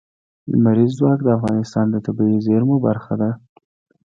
لمریز 0.51 0.91
ځواک 0.99 1.19
د 1.23 1.29
افغانستان 1.37 1.85
د 1.89 1.95
طبیعي 2.05 2.37
زیرمو 2.47 2.77
برخه 2.87 3.13
ده. 3.21 3.29